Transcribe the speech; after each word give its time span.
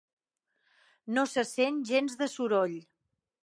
No 1.19 1.25
se 1.33 1.45
sent 1.51 1.79
gens 1.93 2.19
de 2.23 2.33
soroll. 2.35 2.79